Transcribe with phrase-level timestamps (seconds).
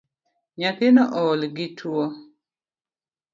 [0.59, 2.05] Nyathino oolo gi gi tuo